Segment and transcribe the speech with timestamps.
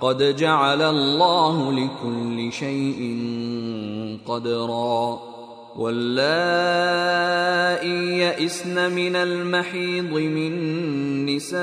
[0.00, 3.18] قد جعل الله لكل شيء
[4.26, 5.20] قدرا.
[5.76, 6.18] واللائي
[8.18, 10.52] يئسن من المحيض من
[11.26, 11.60] نسائكم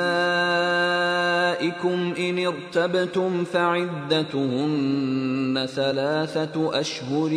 [2.19, 7.33] إن ارتبتم فعدتهن ثلاثة أشهر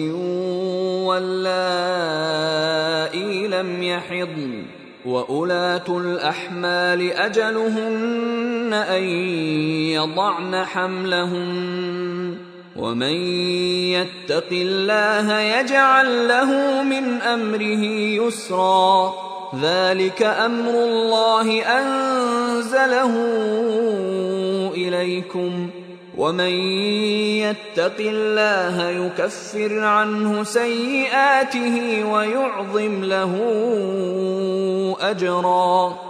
[1.07, 1.89] واللائي
[3.49, 4.63] لم يحضن.
[5.07, 7.13] وأولاة الأحمال
[8.71, 9.03] أجلهن أن
[9.91, 12.37] يضعن حملهن
[12.77, 13.15] ومن
[13.91, 17.85] يتق الله يجعل له من أمره
[18.23, 19.15] يسرا
[19.63, 23.15] ذلك أمر الله أنزله
[24.75, 25.71] إليكم
[26.17, 26.55] ومن
[27.43, 33.35] يتق الله يكفر عنه سيئاته ويعظم له
[35.01, 36.10] أجرا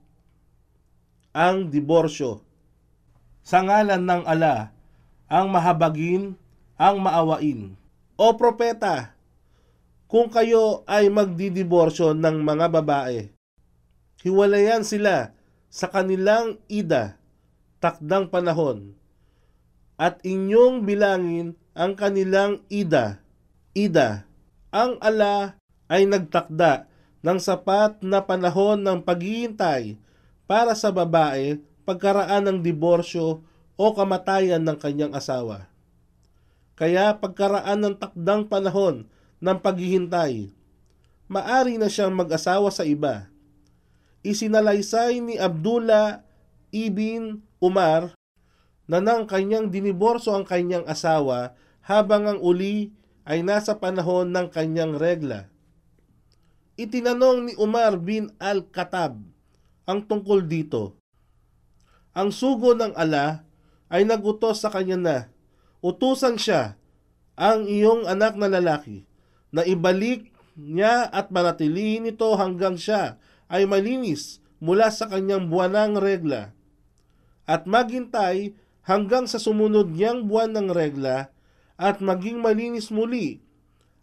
[1.31, 2.43] Ang Diborsyo
[3.39, 4.75] Sa ngalan ng ala,
[5.31, 6.35] ang mahabagin,
[6.75, 7.79] ang maawain.
[8.19, 9.15] O propeta,
[10.11, 13.31] kung kayo ay magdidiborsyo ng mga babae,
[14.27, 15.31] hiwalayan sila
[15.71, 17.15] sa kanilang ida,
[17.79, 18.91] takdang panahon,
[19.95, 23.23] at inyong bilangin ang kanilang ida.
[23.71, 24.27] Ida,
[24.67, 25.55] ang ala
[25.87, 26.91] ay nagtakda
[27.23, 30.10] ng sapat na panahon ng paghihintay
[30.51, 33.39] para sa babae pagkaraan ng diborsyo
[33.79, 35.71] o kamatayan ng kanyang asawa.
[36.75, 39.07] Kaya pagkaraan ng takdang panahon
[39.39, 40.51] ng paghihintay,
[41.31, 43.31] maari na siyang mag-asawa sa iba.
[44.27, 46.19] Isinalaysay ni Abdullah
[46.75, 48.11] ibn Umar
[48.91, 52.91] na nang kanyang diniborso ang kanyang asawa habang ang uli
[53.23, 55.47] ay nasa panahon ng kanyang regla.
[56.75, 59.30] Itinanong ni Umar bin Al-Khattab
[59.91, 60.95] ang tungkol dito.
[62.15, 63.43] Ang sugo ng ala
[63.91, 65.17] ay nagutos sa kanya na
[65.83, 66.79] utusan siya
[67.35, 69.03] ang iyong anak na lalaki
[69.51, 73.19] na ibalik niya at manatilihin ito hanggang siya
[73.51, 76.55] ay malinis mula sa kanyang buwanang regla
[77.43, 78.55] at maghintay
[78.87, 81.33] hanggang sa sumunod niyang buwan ng regla
[81.75, 83.41] at maging malinis muli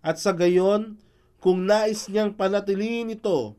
[0.04, 0.98] at sa gayon
[1.38, 3.54] kung nais niyang panatilihin ito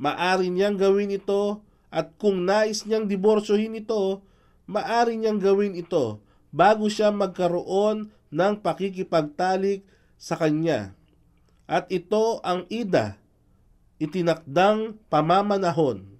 [0.00, 1.60] maari niyang gawin ito
[1.92, 4.24] at kung nais niyang diborsyohin ito
[4.64, 9.84] maari niyang gawin ito bago siya magkaroon ng pakikipagtalik
[10.16, 10.94] sa kanya.
[11.70, 13.18] At ito ang ida,
[14.02, 16.18] itinakdang pamamanahon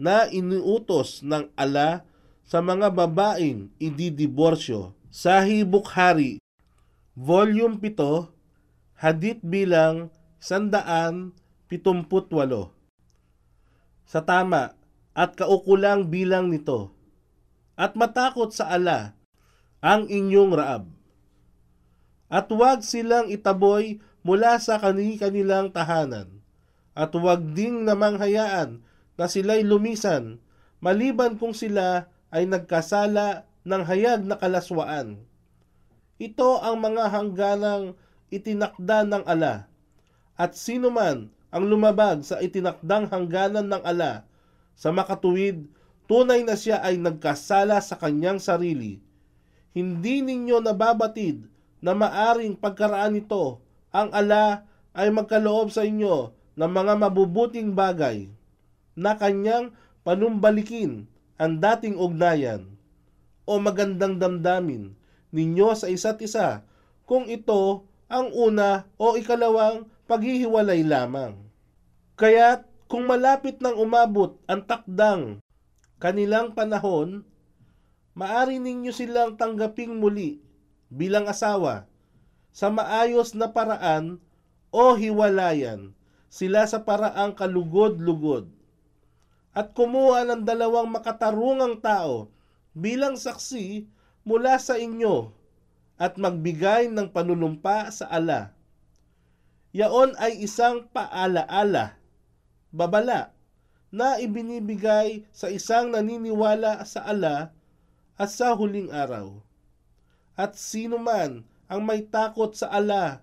[0.00, 2.04] na iniutos ng ala
[2.44, 6.40] sa mga babaeng ididiborsyo sa Hibukhari,
[7.14, 8.28] Volume 7,
[8.98, 10.10] Hadith bilang
[11.72, 12.72] 178.
[14.04, 14.76] Sa tama
[15.16, 16.92] at kaukulang bilang nito
[17.74, 19.16] at matakot sa ala
[19.80, 20.84] ang inyong raab.
[22.28, 26.40] At huwag silang itaboy mula sa kanilang tahanan.
[26.96, 28.82] At huwag ding namang hayaan
[29.14, 30.42] na sila'y lumisan
[30.84, 35.22] maliban kung sila ay nagkasala ng hayag na kalaswaan.
[36.20, 37.96] Ito ang mga hangganang
[38.28, 39.66] itinakda ng ala.
[40.34, 44.26] At sino man ang lumabag sa itinakdang hangganan ng ala.
[44.74, 45.70] Sa makatuwid,
[46.10, 48.98] tunay na siya ay nagkasala sa kanyang sarili.
[49.70, 51.46] Hindi ninyo nababatid
[51.78, 53.62] na maaring pagkaraan nito.
[53.94, 54.66] Ang ala
[54.98, 58.26] ay magkaloob sa inyo ng mga mabubuting bagay
[58.98, 59.70] na kanyang
[60.02, 61.06] panumbalikin
[61.38, 62.66] ang dating ugnayan.
[63.46, 64.98] O magandang damdamin
[65.30, 66.66] ninyo sa isa't isa
[67.06, 71.43] kung ito ang una o ikalawang paghihiwalay lamang.
[72.14, 75.42] Kaya't kung malapit nang umabot ang takdang
[75.98, 77.26] kanilang panahon,
[78.14, 80.38] maari ninyo silang tanggaping muli
[80.94, 81.90] bilang asawa
[82.54, 84.22] sa maayos na paraan
[84.70, 85.90] o hiwalayan
[86.30, 88.46] sila sa paraang kalugod-lugod
[89.50, 92.30] at kumuha ng dalawang makatarungang tao
[92.78, 93.90] bilang saksi
[94.22, 95.34] mula sa inyo
[95.98, 98.54] at magbigay ng panunumpa sa ala.
[99.74, 101.98] Yaon ay isang paalaala,
[102.74, 103.30] babala,
[103.94, 107.54] na ibinibigay sa isang naniniwala sa ala
[108.18, 109.38] at sa huling araw.
[110.34, 113.22] At sino man ang may takot sa ala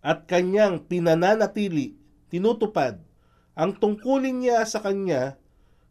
[0.00, 2.00] at kanyang pinananatili,
[2.32, 2.96] tinutupad,
[3.52, 5.36] ang tungkulin niya sa kanya,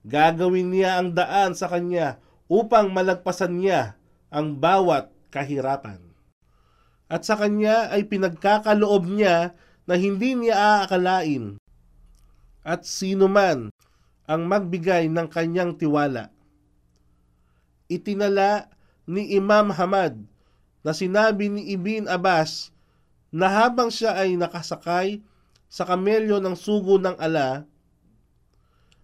[0.01, 2.17] gagawin niya ang daan sa kanya
[2.49, 4.01] upang malagpasan niya
[4.33, 6.01] ang bawat kahirapan.
[7.05, 9.53] At sa kanya ay pinagkakaloob niya
[9.85, 11.61] na hindi niya aakalain.
[12.61, 13.71] At sino man
[14.29, 16.29] ang magbigay ng kanyang tiwala
[17.89, 18.69] itinala
[19.09, 20.21] ni Imam Hamad
[20.85, 22.69] na sinabi ni Ibn Abbas
[23.33, 25.19] na habang siya ay nakasakay
[25.67, 27.65] sa kamelyo ng sugo ng ala,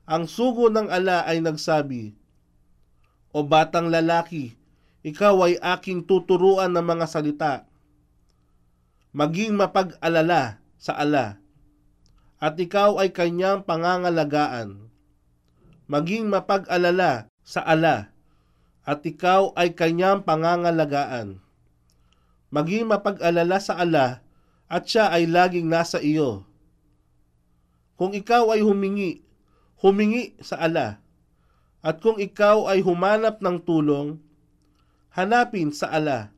[0.05, 2.13] ang sugo ng ala ay nagsabi,
[3.35, 4.55] O batang lalaki,
[5.01, 7.53] ikaw ay aking tuturuan ng mga salita.
[9.11, 11.41] Maging mapag-alala sa ala,
[12.39, 14.91] at ikaw ay kanyang pangangalagaan.
[15.85, 18.15] Maging mapag-alala sa ala,
[18.85, 21.41] at ikaw ay kanyang pangangalagaan.
[22.53, 24.21] Maging mapag-alala sa ala
[24.69, 26.45] at siya ay laging nasa iyo.
[27.97, 29.25] Kung ikaw ay humingi,
[29.81, 31.01] humingi sa ala.
[31.85, 34.17] At kung ikaw ay humanap ng tulong,
[35.13, 36.33] hanapin sa ala.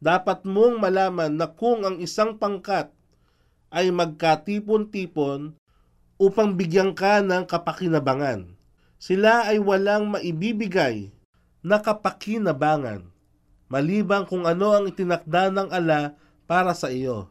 [0.00, 2.93] Dapat mong malaman na kung ang isang pangkat
[3.74, 5.58] ay magkatipon-tipon
[6.16, 8.54] upang bigyan ka ng kapakinabangan.
[9.02, 11.10] Sila ay walang maibibigay
[11.60, 13.10] na kapakinabangan,
[13.66, 16.14] maliban kung ano ang itinakda ng ala
[16.46, 17.28] para sa iyo.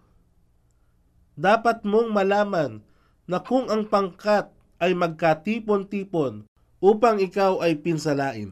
[1.34, 2.84] Dapat mong malaman
[3.26, 6.46] na kung ang pangkat ay magkatipon-tipon
[6.84, 8.52] upang ikaw ay pinsalain.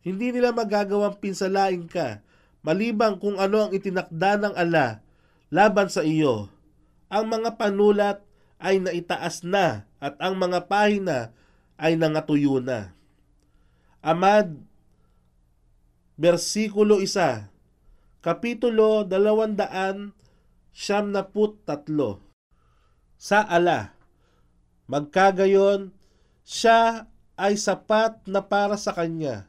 [0.00, 2.22] Hindi nila magagawang pinsalain ka
[2.64, 5.04] maliban kung ano ang itinakda ng ala
[5.52, 6.48] laban sa iyo.
[7.14, 8.26] Ang mga panulat
[8.58, 11.30] ay naitaas na at ang mga pahina
[11.78, 12.90] ay nangatuyo na.
[14.02, 14.58] Amad
[16.18, 20.10] versikulo 1, kapitulo 200
[20.74, 22.18] siyam na put tatlo.
[23.14, 23.94] Sa ala,
[24.90, 25.94] magkagayon,
[26.42, 27.06] siya
[27.38, 29.46] ay sapat na para sa kanya.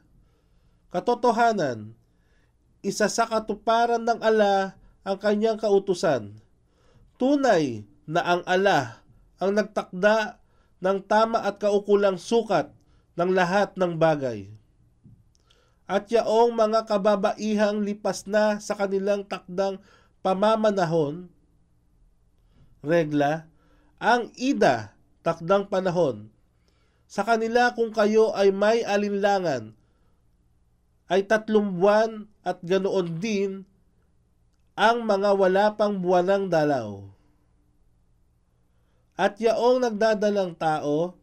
[0.94, 1.98] Katotohanan,
[2.86, 6.45] isa sa katuparan ng ala ang kanyang kautusan.
[7.16, 9.02] Tunay na ang ala
[9.36, 10.40] ang nagtakda
[10.80, 12.72] ng tama at kaukulang sukat
[13.16, 14.48] ng lahat ng bagay.
[15.86, 19.78] At yaong mga kababaihang lipas na sa kanilang takdang
[20.20, 21.30] pamamanahon,
[22.82, 23.46] regla,
[24.02, 24.92] ang ida,
[25.22, 26.28] takdang panahon,
[27.06, 29.72] sa kanila kung kayo ay may alinlangan,
[31.06, 33.50] ay tatlong buwan at ganoon din
[34.76, 37.00] ang mga wala pang buwanang dalaw.
[39.16, 41.16] At yaong nagdadalang tao,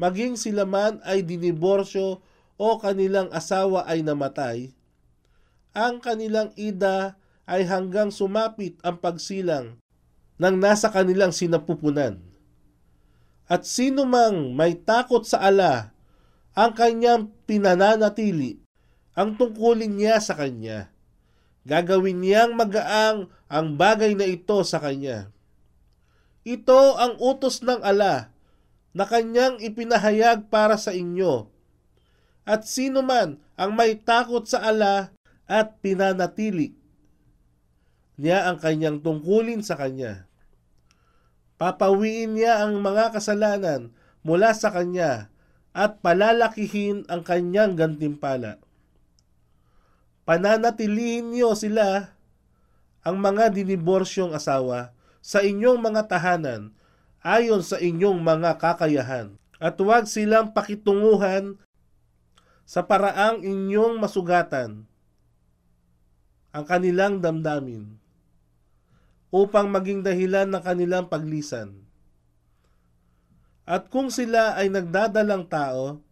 [0.00, 2.24] maging sila man ay diniborsyo
[2.56, 4.72] o kanilang asawa ay namatay,
[5.76, 9.76] ang kanilang ida ay hanggang sumapit ang pagsilang
[10.40, 12.16] ng nasa kanilang sinapupunan.
[13.44, 15.92] At sino mang may takot sa ala,
[16.56, 18.56] ang kanyang pinananatili,
[19.12, 20.88] ang tungkulin niya sa kanya.
[21.62, 25.30] Gagawin niyang magaang ang bagay na ito sa kanya.
[26.42, 28.34] Ito ang utos ng ala
[28.92, 31.46] na kanyang ipinahayag para sa inyo.
[32.42, 35.14] At sino man ang may takot sa ala
[35.46, 36.74] at pinanatili
[38.22, 40.30] niya ang kanyang tungkulin sa kanya.
[41.56, 43.94] Papawiin niya ang mga kasalanan
[44.26, 45.30] mula sa kanya
[45.74, 48.60] at palalakihin ang kanyang gantimpala.
[50.22, 52.14] Pananatilihin niyo sila
[53.02, 56.70] ang mga diniborsyong asawa sa inyong mga tahanan
[57.22, 61.58] ayon sa inyong mga kakayahan at huwag silang pakitunguhan
[62.62, 64.86] sa paraang inyong masugatan
[66.52, 67.98] ang kanilang damdamin
[69.32, 71.72] upang maging dahilan ng kanilang paglisan.
[73.64, 76.04] At kung sila ay nagdadalang tao,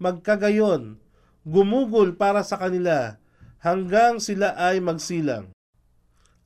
[0.00, 0.96] magkagayon,
[1.46, 3.22] gumugol para sa kanila
[3.62, 5.54] hanggang sila ay magsilang.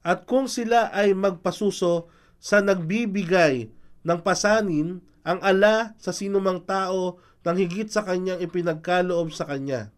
[0.04, 3.72] At kung sila ay magpasuso sa nagbibigay
[4.04, 9.92] ng pasanin ang ala sa sinumang tao ng higit sa kanyang ipinagkaloob sa kanya.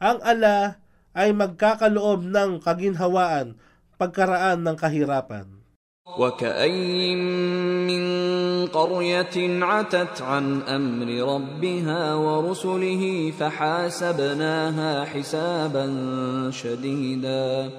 [0.00, 0.84] Ang ala
[1.16, 3.56] ay magkakaloob ng kaginhawaan
[3.96, 5.63] pagkaraan ng kahirapan.
[6.18, 7.18] وكأين
[7.86, 15.86] من قرية عتت عن أمر ربها ورسله فحاسبناها حسابا
[16.50, 17.70] شديدا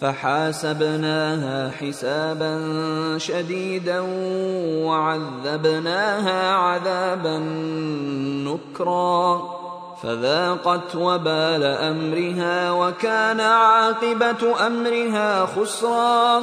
[0.00, 2.54] فحاسبناها حسابا
[3.18, 4.00] شديدا
[4.84, 7.38] وعذبناها عذابا
[8.48, 9.42] نكرا
[10.02, 16.42] فذاقت وبال امرها وكان عاقبه امرها خسرا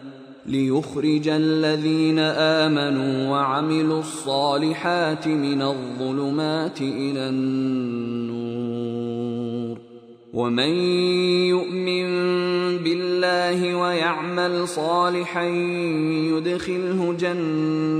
[0.45, 9.01] ليخرج الذين آمنوا وعملوا الصالحات من الظلمات إلى النور.
[10.33, 10.69] ومن
[11.49, 12.07] يؤمن
[12.77, 15.43] بالله ويعمل صالحا
[16.31, 17.99] يدخله جنات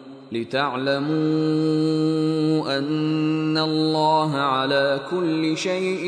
[0.32, 1.06] لتعلموا
[2.78, 6.04] ان الله على كل شيء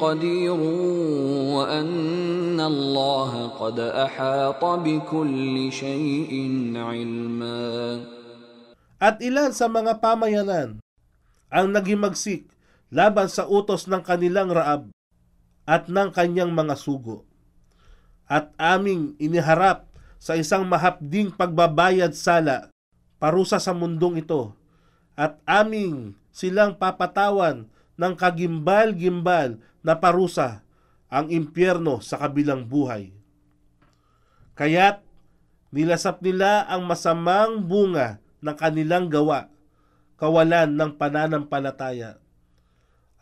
[0.00, 0.60] قدير
[1.52, 6.32] وان الله قد احاط بكل شيء
[6.76, 7.68] علما
[8.98, 10.82] At ilan sa mga pamayanan
[11.54, 12.50] ang naghimagsik
[12.90, 14.90] laban sa utos ng kanilang raab
[15.68, 17.22] at ng kanyang mga sugo.
[18.26, 19.86] At aming iniharap
[20.18, 22.71] sa isang mahapding pagbabayad sala
[23.23, 24.51] parusa sa mundong ito
[25.15, 30.59] at aming silang papatawan ng kagimbal-gimbal na parusa
[31.07, 33.15] ang impyerno sa kabilang buhay.
[34.59, 35.07] Kaya't
[35.71, 39.47] nilasap nila ang masamang bunga ng kanilang gawa,
[40.19, 42.19] kawalan ng pananampalataya.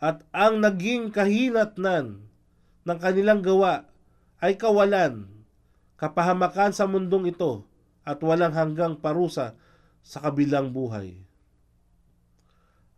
[0.02, 2.26] At ang naging kahinatnan
[2.82, 3.86] ng kanilang gawa
[4.42, 5.30] ay kawalan,
[5.94, 7.62] kapahamakan sa mundong ito
[8.02, 9.54] at walang hanggang parusa
[10.02, 11.22] sa kabilang buhay.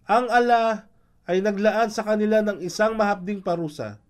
[0.05, 0.89] Ang ala
[1.25, 4.01] ay naglaan sa kanila ng isang mahapding parusa,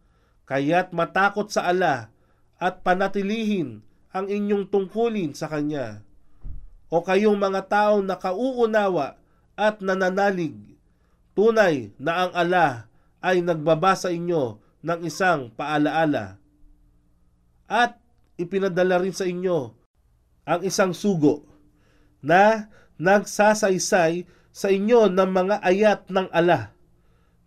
[0.47, 2.11] kaya't matakot sa ala
[2.59, 3.83] at panatilihin
[4.15, 6.03] ang inyong tungkulin sa Kanya.
[6.91, 9.19] O kayong mga taong nakauunawa
[9.59, 10.55] at nananalig,
[11.35, 12.87] tunay na ang ala
[13.19, 16.39] ay nagbaba sa inyo ng isang paalaala.
[17.67, 17.99] At
[18.39, 19.73] ipinadala rin sa inyo
[20.45, 21.49] ang isang sugo
[22.21, 22.69] na
[23.01, 26.71] nagsasaysay sa inyo ng mga ayat ng ala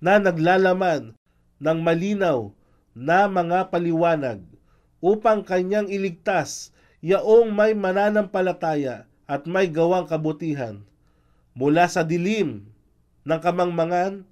[0.04, 1.16] na naglalaman
[1.58, 2.52] ng malinaw
[2.92, 4.44] na mga paliwanag
[5.00, 10.82] upang kanyang iligtas yaong may mananampalataya at may gawang kabutihan
[11.58, 12.68] mula sa dilim
[13.26, 14.28] ng kamangmangan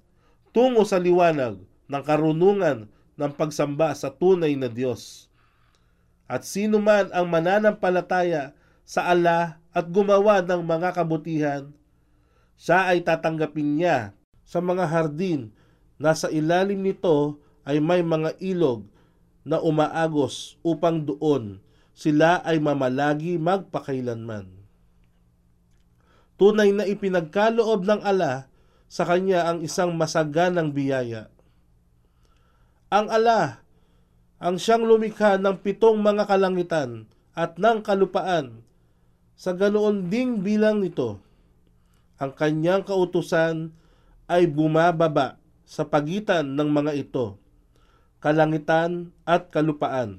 [0.50, 5.26] tungo sa liwanag ng karunungan ng pagsamba sa tunay na Diyos.
[6.26, 11.68] At sino man ang mananampalataya sa ala at gumawa ng mga kabutihan,
[12.56, 14.16] siya ay tatanggapin niya
[14.48, 15.52] sa mga hardin
[16.00, 17.36] na sa ilalim nito
[17.68, 18.88] ay may mga ilog
[19.44, 21.60] na umaagos upang doon
[21.92, 24.48] sila ay mamalagi magpakailanman.
[26.36, 28.48] Tunay na ipinagkaloob ng ala
[28.88, 31.32] sa kanya ang isang masaganang biyaya.
[32.92, 33.64] Ang ala,
[34.36, 38.60] ang siyang lumikha ng pitong mga kalangitan at ng kalupaan,
[39.36, 41.20] sa ganoon ding bilang nito,
[42.16, 43.76] ang kanyang kautusan
[44.24, 45.36] ay bumababa
[45.68, 47.36] sa pagitan ng mga ito,
[48.24, 50.18] kalangitan at kalupaan,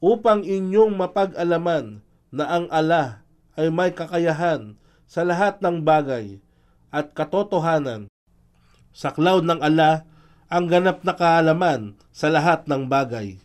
[0.00, 2.00] upang inyong mapag-alaman
[2.32, 3.22] na ang ala
[3.60, 6.40] ay may kakayahan sa lahat ng bagay
[6.88, 8.08] at katotohanan.
[8.96, 10.08] Sa cloud ng ala
[10.48, 13.43] ang ganap na kaalaman sa lahat ng bagay.